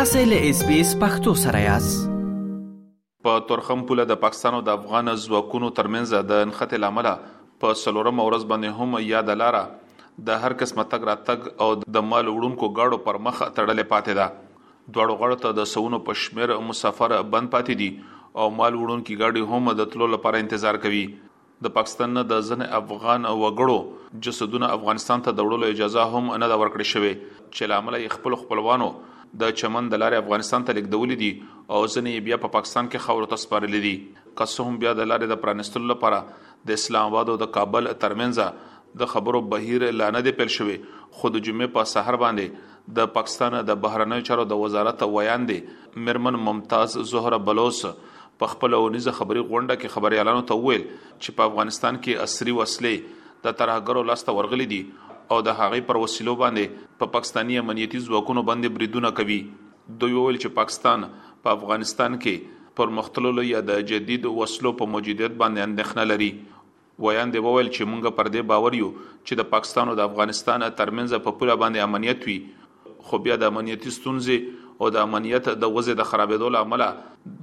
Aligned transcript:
تاسو 0.00 0.20
له 0.28 0.44
اس 0.50 0.60
بي 0.66 0.76
اس 0.82 0.90
پختو 1.00 1.32
سره 1.38 1.58
یاست 1.62 2.04
په 3.26 3.32
تورخم 3.48 3.80
پوله 3.88 4.04
د 4.10 4.16
پاکستان 4.22 4.54
او 4.58 4.60
د 4.68 4.76
افغان 4.78 5.10
ځواکونو 5.24 5.68
ترمنځ 5.78 6.14
د 6.28 6.38
انخته 6.44 6.78
لامل 6.84 7.08
په 7.64 7.74
سلورم 7.80 8.22
ورځ 8.24 8.46
باندې 8.52 8.76
هم 8.78 9.00
یاد 9.08 9.32
لاره 9.40 9.60
د 10.30 10.38
هر 10.44 10.54
قسمه 10.62 10.86
تګ 10.94 11.10
راتګ 11.10 11.50
او 11.66 11.68
د 11.96 12.06
مال 12.12 12.30
وړونکو 12.32 12.70
گاډو 12.78 13.00
پر 13.08 13.18
مخ 13.26 13.42
تړلې 13.42 13.90
پاتې 13.90 14.18
ده 14.20 14.96
دوړو 15.00 15.18
غړو 15.24 15.38
ته 15.44 15.58
د 15.60 15.68
سونو 15.74 16.00
پښمیر 16.08 16.56
مسافر 16.70 17.16
بند 17.36 17.54
پاتې 17.58 17.82
دي 17.82 17.90
او 18.40 18.48
مال 18.62 18.80
وړونکو 18.80 19.20
گاډي 19.22 19.46
هم 19.52 19.76
د 19.84 19.92
تلو 19.96 20.10
لپاره 20.16 20.44
انتظار 20.46 20.80
کوي 20.88 21.04
د 21.68 21.76
پاکستان 21.78 22.16
نه 22.20 22.24
د 22.34 22.48
ځن 22.52 22.68
افغان 22.82 23.28
وګړو 23.34 24.26
جسدونه 24.30 24.74
افغانستان 24.80 25.28
ته 25.30 25.38
د 25.42 25.50
وړلو 25.52 25.74
اجازه 25.78 26.10
هم 26.16 26.34
نه 26.42 26.52
دا 26.54 26.60
ورکړې 26.64 26.96
شوې 26.96 27.32
چې 27.54 27.74
لامل 27.76 28.00
خپل 28.18 28.42
خپلوانو 28.42 28.92
د 29.38 29.50
چمن 29.60 29.88
د 29.90 30.00
لارې 30.02 30.22
افغانستان 30.26 30.64
ته 30.68 30.76
لیکدول 30.78 31.12
دي 31.18 31.28
او 31.40 31.80
ځنې 31.86 32.22
بیا 32.28 32.36
په 32.36 32.42
پا 32.48 32.52
پاکستان 32.56 32.86
کې 32.92 33.04
خاور 33.06 33.26
ته 33.32 33.42
سپارل 33.42 33.76
دي 33.84 33.92
که 34.38 34.66
هم 34.68 34.78
بیا 34.84 34.94
د 35.00 35.06
لارې 35.10 35.30
د 35.32 35.40
پرانستلو 35.44 35.90
لپاره 35.90 36.18
د 36.70 36.80
اسلام 36.80 37.10
آباد 37.10 37.30
او 37.34 37.36
د 37.42 37.52
کابل 37.58 37.90
ترمنځ 38.04 38.96
د 39.02 39.10
خبرو 39.12 39.40
بهیر 39.52 39.84
لانه 40.00 40.22
دی 40.28 40.32
پیل 40.40 40.50
شوی 40.54 40.74
خود 41.18 41.38
جمعه 41.48 41.72
په 41.76 41.90
سحر 41.92 42.18
باندې 42.22 42.98
د 42.98 43.12
پاکستان 43.18 43.56
د 43.70 43.78
بهرنیو 43.84 44.26
چارو 44.30 44.46
د 44.54 44.60
وزارت 44.64 45.04
ویان 45.12 45.44
دی 45.50 45.58
مرمن 46.08 46.38
ممتاز 46.48 46.96
زهره 47.12 47.38
بلوس 47.50 47.82
په 48.42 48.50
خپل 48.54 48.74
اونیزه 48.80 49.14
خبري 49.20 49.44
غونډه 49.44 49.78
کې 49.80 49.96
خبري 49.98 50.20
اعلان 50.22 50.42
ته 50.52 50.58
ویل 50.66 50.82
چې 50.88 51.38
په 51.38 51.52
افغانستان 51.52 52.02
کې 52.06 52.28
اسري 52.28 52.56
وسلې 52.58 53.20
د 53.46 53.56
ترهګرو 53.62 54.08
لاسته 54.10 54.36
ورغلي 54.40 54.68
دي 54.74 54.82
او 55.34 55.38
د 55.46 55.52
هغې 55.58 55.84
پر 55.88 55.98
وسیلو 56.02 56.32
باندې 56.38 56.78
په 57.00 57.08
پا 57.08 57.14
پاکستانی 57.16 57.58
امنیتي 57.60 57.98
ځواکونو 58.06 58.42
باندې 58.46 58.78
بریدونه 58.78 59.10
کوي 59.18 59.36
دوی 60.02 60.16
ویل 60.16 60.38
چې 60.44 60.56
پاکستان 60.56 61.04
په 61.10 61.38
پا 61.48 61.52
افغانستان 61.58 62.16
کې 62.16 62.56
پر 62.80 62.92
مختللو 62.98 63.44
یا 63.50 63.60
د 63.68 63.84
جدید 63.90 64.26
وسلو 64.40 64.72
په 64.80 64.90
موجودیت 64.94 65.36
باندې 65.42 65.68
اندېښنه 65.68 66.08
لري 66.12 66.30
ویاندې 66.32 67.46
وویل 67.48 67.70
چې 67.76 67.92
موږ 67.92 68.16
پر 68.18 68.32
دې 68.36 68.48
باور 68.54 68.78
یو 68.80 68.90
چې 69.02 69.42
د 69.42 69.48
پاکستان 69.54 69.92
او 69.92 69.96
د 70.00 70.08
افغانستان 70.12 70.66
ترمنځ 70.82 71.24
په 71.28 71.36
پوره 71.42 71.58
باندې 71.64 71.88
امنیت 71.88 72.28
وي 72.30 72.98
خو 73.10 73.22
بیا 73.28 73.38
د 73.44 73.54
امنیتي 73.54 73.94
ستونزې 73.98 74.68
او 74.82 74.92
د 74.98 75.06
امنیت 75.08 75.52
د 75.66 75.74
وضع 75.78 75.98
د 76.02 76.10
خرابېدو 76.12 76.54
لامل 76.58 76.84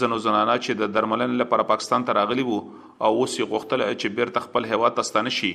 زنو 0.00 0.18
زنانه 0.24 0.56
چې 0.64 0.80
د 0.82 0.92
درملن 0.96 1.36
لپاره 1.42 1.64
پاکستان 1.70 2.04
ته 2.10 2.16
راغلي 2.18 2.44
وو 2.48 2.58
او 2.58 3.10
اوس 3.22 3.36
یې 3.40 3.48
غوښتل 3.52 3.84
چې 3.86 4.16
بیرته 4.18 4.44
خپل 4.48 4.68
هوا 4.72 4.90
تستانه 4.98 5.32
شي 5.38 5.52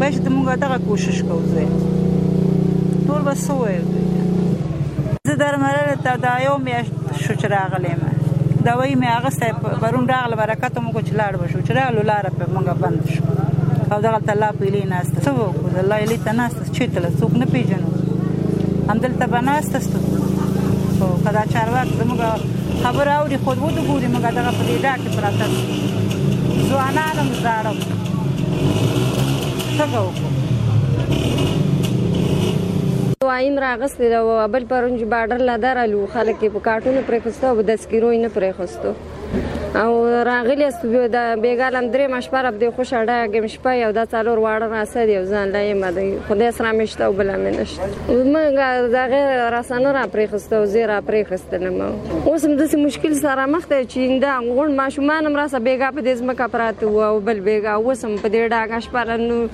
باید 0.00 0.14
چې 0.24 0.28
موږ 0.36 0.46
دغه 0.64 0.78
کوشش 0.88 1.18
کوو 1.28 1.44
زه 1.54 1.64
ټول 3.06 3.20
به 3.26 3.34
سو 3.46 3.56
زه 5.28 5.34
در 5.42 5.54
مرره 5.64 5.94
ته 6.06 6.12
دا 6.24 6.32
یو 6.46 6.56
میاشت 6.66 6.92
شو 7.24 7.32
چې 7.40 7.46
راغلم 7.56 8.00
دا 8.66 8.72
وی 8.78 8.94
مې 9.00 9.08
هغه 9.16 9.30
سه 9.38 9.46
پرون 9.84 10.04
راغله 10.14 10.36
برکت 10.42 10.74
مو 10.82 10.90
کو 10.94 11.00
چې 11.06 11.12
لاړ 11.20 11.32
وشو 11.42 11.60
چې 11.66 11.72
راغلو 11.78 12.02
لار 12.10 12.24
په 12.38 12.44
موږ 12.54 12.66
بند 12.82 13.02
شو 13.14 13.22
او 13.92 13.96
دغه 14.06 14.20
ته 14.26 14.32
لا 14.42 14.48
پیلې 14.60 14.82
ناست 14.92 15.14
څه 15.24 15.30
وکړو 15.38 15.68
د 15.74 15.78
الله 15.82 16.00
لې 16.10 16.18
ته 16.24 16.32
ناست 16.32 16.62
چې 16.76 16.82
تل 16.94 17.04
څوک 17.20 17.32
نه 17.40 17.46
پیژنو 17.52 17.88
همدلته 18.90 19.26
بناست 19.34 19.78
ستو 19.86 19.98
خو 20.98 21.32
دا 21.38 21.44
چارواک 21.54 21.88
زموږ 22.02 22.82
خبر 22.84 23.08
اوري 23.18 23.38
خود 23.44 23.58
وو 23.58 23.70
د 23.78 23.92
ګوري 23.92 24.12
موږ 24.14 24.24
دغه 24.40 24.58
په 24.58 24.72
دې 24.72 24.82
ډاکه 24.88 25.16
پراته 25.16 26.68
ځوانانم 26.72 27.28
زارم 27.46 27.80
څنګه 29.76 30.00
وکړو 30.06 30.30
وایم 33.28 33.56
راغستې 33.66 34.06
دا 34.12 34.20
بل 34.54 34.64
پرونج 34.72 34.98
بارډر 35.12 35.40
لادر 35.48 35.76
الو 35.84 36.00
خلک 36.14 36.40
په 36.54 36.60
کارټونو 36.68 37.00
پرې 37.08 37.18
خوستو 37.24 37.46
او 37.52 37.56
د 37.68 37.70
سکیرو 37.82 38.10
یې 38.14 38.20
نه 38.24 38.30
پرې 38.36 38.50
خوستو 38.56 38.90
او 39.76 40.04
راغلی 40.24 40.64
است 40.64 40.86
د 40.86 41.40
بیګالم 41.42 41.90
درې 41.92 42.06
مشبر 42.10 42.46
د 42.60 42.70
خوش 42.76 42.90
اړه 42.98 43.28
گم 43.32 43.46
شپه 43.54 43.70
یو 43.82 43.88
د 43.96 44.04
څلور 44.12 44.38
واړه 44.38 44.66
راسد 44.74 45.08
یو 45.08 45.24
ځان 45.32 45.48
لای 45.56 45.74
مده 45.80 46.04
خدای 46.28 46.50
سره 46.58 46.72
مشته 46.78 47.04
او 47.04 47.12
بل 47.18 47.30
منشت 47.42 47.80
موږ 48.08 48.94
دغه 48.96 49.22
رسانو 49.54 49.92
را 49.96 50.04
پرې 50.14 50.26
خسته 50.32 50.56
او 50.60 50.64
زیرا 50.74 51.00
پرې 51.00 51.24
خستلم 51.32 51.80
اوس 52.26 52.44
هم 52.44 52.56
داسې 52.56 52.76
مشکل 52.84 53.12
سره 53.18 53.44
مخ 53.56 53.66
ته 53.66 53.82
چې 53.84 53.96
انده 54.14 54.56
غون 54.60 54.76
ماشومان 54.80 55.26
هم 55.30 55.36
راسه 55.42 55.58
بیګا 55.68 55.92
په 55.98 56.06
دې 56.08 56.14
ځمکه 56.22 56.46
پراته 56.46 56.86
و 56.94 56.98
او 57.10 57.20
بل 57.28 57.40
بیګا 57.50 57.72
اوس 57.76 58.04
هم 58.08 58.16
په 58.24 58.28
دې 58.28 58.50
ډاګه 58.50 58.78
شپرنو 58.80 59.46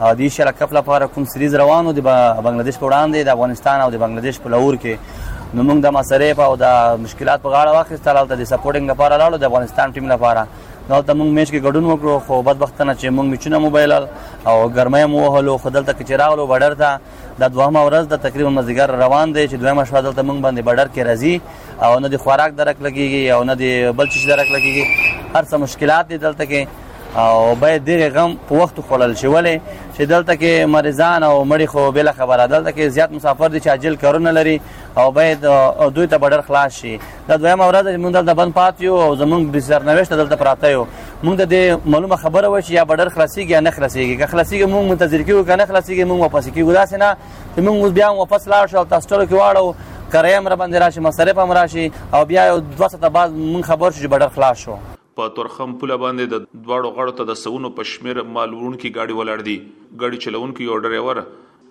د 0.00 0.20
شرکت 0.36 0.72
لپاره 0.72 1.06
کوم 1.14 1.24
سریز 1.32 1.54
روانو 1.60 1.90
د 1.96 2.00
بنگلاديش 2.44 2.76
په 2.78 2.86
وړاندې 2.86 3.22
د 3.28 3.30
افغانستان 3.34 3.80
او 3.84 3.88
د 3.94 4.02
بنگلاديش 4.02 4.38
په 4.46 4.50
لور 4.54 4.74
کې 4.84 5.54
نو 5.56 5.62
موږ 5.68 5.78
د 5.84 5.94
مصرف 5.96 6.40
او 6.46 6.52
د 6.62 6.96
مشکلات 7.04 7.42
په 7.44 7.48
غاړه 7.48 7.72
واخیستل 7.76 8.16
او 8.20 8.24
د 8.32 8.34
سپورټینګ 8.52 8.90
لپاره 8.92 9.18
لاړو 9.22 9.36
د 9.44 9.50
افغانستان 9.50 9.92
ټیم 9.98 10.08
لپاره 10.14 10.44
نو 10.88 11.00
ته 11.02 11.12
موږ 11.18 11.28
میچ 11.38 11.48
کې 11.50 11.58
ګډون 11.64 11.84
وکړو 11.92 12.18
خو 12.26 12.40
بدبختانه 12.50 12.90
چې 12.94 13.08
موږ 13.18 13.26
میچونه 13.32 13.58
موبایل 13.66 13.92
او 14.00 14.56
ګرمۍ 14.76 15.06
مو 15.12 15.20
وهلو 15.26 15.56
خو 15.62 15.70
دلته 15.76 15.92
کې 15.92 16.08
چراغلو 16.12 16.46
بډر 16.52 16.74
ته 16.82 16.98
د 17.42 17.54
دوهمه 17.54 17.86
ورځ 17.86 18.10
د 18.12 18.22
تقریبا 18.28 18.50
مزګر 18.60 18.94
روان 19.06 19.34
دی 19.36 19.46
چې 19.48 19.54
دویمه 19.66 19.84
شپه 19.90 20.00
دلته 20.08 20.22
موږ 20.22 20.38
باندې 20.46 20.62
بډر 20.62 20.88
کې 20.94 21.10
راځي 21.10 21.84
او 21.84 21.98
نه 22.04 22.08
د 22.16 22.24
خوراک 22.24 22.56
درک 22.62 22.82
لګيږي 22.86 23.34
او 23.36 23.42
نه 23.50 23.54
د 23.62 23.96
بل 24.02 24.10
څه 24.10 24.28
درک 24.32 24.48
لګيږي 24.56 25.12
هر 25.36 25.44
څه 25.50 25.56
مشکلات 25.64 26.08
دي 26.14 26.18
دلته 26.28 26.44
کې 26.52 26.66
او 27.14 27.54
باید 27.54 27.84
ډېر 27.86 28.10
غم 28.10 28.34
په 28.50 28.54
وخت 28.62 28.76
خوړل 28.88 29.12
شي 29.18 29.26
ولې 29.26 29.82
چې 29.96 30.02
دلته 30.12 30.34
کې 30.38 30.66
مریضان 30.70 31.22
او 31.26 31.34
مړي 31.50 31.66
خو 31.74 31.82
بل 31.98 32.08
خبره 32.20 32.46
دلته 32.52 32.70
کې 32.72 32.88
زیات 32.96 33.12
مسافر 33.12 33.48
دي 33.52 33.60
چې 33.60 33.68
عجل 33.74 33.96
کارونه 34.04 34.30
لري 34.38 34.54
او 35.02 35.04
باید 35.18 35.44
او 35.48 35.86
دوی 35.98 36.06
ته 36.06 36.18
بډر 36.24 36.40
خلاص 36.46 36.72
شي 36.78 36.94
دا 37.28 37.36
دویم 37.42 37.60
اوراد 37.66 37.90
موږ 37.96 38.10
دلته 38.16 38.34
بند 38.40 38.52
پاتیو 38.56 38.94
او 39.02 39.10
زمونږ 39.16 39.50
د 39.50 39.58
سرنوشت 39.66 40.12
دلته 40.16 40.36
پراته 40.40 40.70
یو 40.72 40.80
موږ 41.24 41.34
د 41.52 41.78
معلومه 41.92 42.16
خبره 42.24 42.48
و 42.48 42.60
چې 42.60 42.70
یا 42.78 42.84
بډر 42.90 43.08
خلاصيږي 43.08 43.62
نه 43.68 43.70
خلاصيږي 43.70 44.18
که 44.18 44.26
خلاصيږي 44.32 44.66
موږ 44.74 44.90
منتظر 44.90 45.22
کیو 45.22 45.44
که 45.44 45.56
نه 45.62 45.66
خلاصيږي 45.66 46.06
موږ 46.08 46.20
واپس 46.26 46.48
کیو 46.58 46.72
دا 46.78 46.84
سينه 46.94 47.12
موږ 47.60 47.90
بیا 48.00 48.08
واپس 48.24 48.48
لاړ 48.48 48.70
شو 48.72 48.84
تاسو 48.96 49.08
ته 49.14 49.26
کې 49.28 49.38
واړو 49.40 49.74
کریم 50.16 50.48
را 50.48 50.56
باندې 50.56 50.74
راشي 50.86 51.00
مصرف 51.06 51.38
هم 51.44 51.52
راشي 51.62 51.88
او 52.12 52.24
بیا 52.34 52.46
یو 52.52 52.58
دوه 52.76 52.88
ساعته 52.88 53.08
بعد 53.20 53.30
مون 53.46 53.62
خبر 53.72 53.90
شو 53.90 54.00
چې 54.02 54.08
بډر 54.18 54.28
خلاص 54.36 54.56
شو 54.68 54.72
په 55.18 55.32
تورخم 55.34 55.74
پوله 55.80 55.96
باندې 56.02 56.32
د 56.32 56.46
دواړو 56.66 56.90
غړو 56.96 57.12
ته 57.18 57.26
د 57.30 57.36
سونو 57.42 57.70
پښمیر 57.78 58.20
مالورون 58.36 58.76
کې 58.76 58.94
گاډي 58.98 59.16
ولاړ 59.18 59.42
دي 59.48 59.56
گاډي 60.02 60.18
چلونکو 60.24 60.64
یو 60.68 60.78
ډرایور 60.86 61.20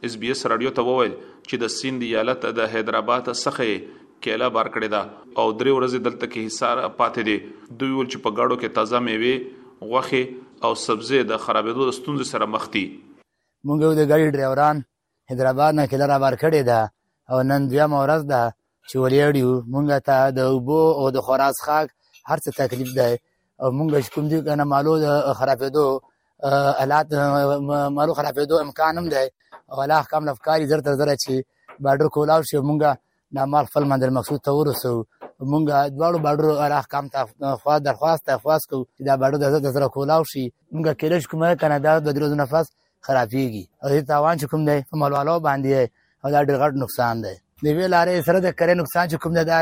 اس 0.09 0.15
بي 0.21 0.29
اس 0.35 0.43
رادیو 0.53 0.71
ته 0.77 0.85
وویل 0.89 1.11
چې 1.15 1.63
د 1.63 1.73
سیند 1.77 2.05
ایالت 2.09 2.47
د 2.59 2.71
حیدرآباد 2.75 3.27
څخه 3.31 3.75
کېلا 4.27 4.49
بار 4.57 4.69
کړی 4.75 4.87
دا 4.93 5.01
او 5.07 5.45
درې 5.49 5.75
ورځې 5.77 5.99
دلته 6.07 6.25
کې 6.35 6.47
حصار 6.47 6.83
پاتې 7.01 7.21
دي 7.29 7.35
دوی 7.81 7.93
ول 7.97 8.11
چې 8.13 8.23
په 8.27 8.37
گاډو 8.37 8.59
کې 8.61 8.77
تازه 8.77 9.03
میوه 9.07 9.91
غوخه 9.91 10.69
او 10.69 10.71
سبزی 10.85 11.21
د 11.33 11.41
خرابېدو 11.47 11.89
د 11.89 11.97
ستونزې 11.99 12.29
سره 12.33 12.49
مخ 12.53 12.69
دي 12.77 12.85
مونږ 12.93 13.99
د 14.01 14.09
ګاډي 14.11 14.29
ډرایوران 14.35 14.81
حیدرآباد 15.33 15.79
نه 15.81 15.89
کېلا 15.91 16.07
را 16.13 16.21
بار 16.27 16.39
کړی 16.45 16.71
دا 16.71 16.81
او 17.31 17.43
نن 17.53 17.67
بیا 17.75 17.89
مورز 17.95 18.25
ده 18.33 18.41
چې 18.55 19.05
ولیړیو 19.05 19.69
مونږ 19.73 20.09
ته 20.09 20.33
د 20.39 20.55
وبو 20.57 20.81
او 21.01 21.11
د 21.17 21.27
خوراز 21.27 21.61
خاک 21.67 21.93
هرڅه 22.31 22.51
تکلیف 22.59 22.91
ده 22.97 23.11
مونږ 23.77 23.89
چې 24.06 24.10
کوم 24.13 24.25
دي 24.31 24.38
کنه 24.48 24.63
مالو 24.74 24.94
خرابېدو 25.39 25.86
حالات 26.80 27.07
مالو 27.98 28.13
خرابېدو 28.19 28.56
امکان 28.65 28.94
هم 29.00 29.07
دی 29.13 29.25
ولا 29.77 29.95
احکام 30.01 30.24
لفکاری 30.30 30.68
زر 30.71 30.80
تر 30.88 30.94
زر 31.00 31.10
چې 31.24 31.33
بارډر 31.83 32.07
کولاو 32.15 32.42
شي 32.50 32.57
مونږه 32.69 32.92
د 33.36 33.48
مال 33.54 33.65
خپل 33.69 33.83
مندل 33.92 34.10
مقصود 34.18 34.39
ته 34.48 34.51
ورسو 34.60 34.94
مونږه 35.51 35.77
دواړو 35.98 36.19
بارډر 36.25 36.71
احکام 36.81 37.06
ته 37.13 37.19
خوا 37.62 37.75
درخواست 37.88 38.21
ته 38.27 38.33
خواست 38.38 38.65
کو 38.69 38.77
چې 38.98 39.01
دا 39.10 39.13
بارډر 39.24 39.60
د 39.65 39.75
زر 39.77 39.88
کولاو 39.95 40.21
شي 40.31 40.45
مونږه 40.74 40.94
کېدل 41.01 41.19
شي 41.25 41.31
کومه 41.36 41.56
کنه 41.63 41.77
دا 41.88 41.94
د 42.07 42.19
درو 42.19 42.33
نفس 42.44 42.68
خرابېږي 43.07 43.63
او 43.83 43.89
تاوان 44.12 44.36
چې 44.44 44.50
کوم 44.51 44.62
دی 44.69 44.77
په 44.92 45.04
مالوالو 45.04 45.36
باندې 45.48 45.75
او 46.24 46.27
دا 46.36 46.39
ډېر 46.45 46.56
غټ 46.63 46.74
نقصان 46.83 47.15
دی 47.25 47.36
د 47.63 47.65
ویلارې 47.80 48.15
سره 48.30 48.38
د 48.39 48.48
کرې 48.60 48.75
نقصان 48.81 49.06
چې 49.12 49.18
کوم 49.24 49.33
دی 49.39 49.44
دا 49.51 49.60